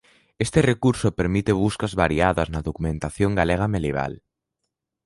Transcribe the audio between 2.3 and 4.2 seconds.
na documentación galega medieval.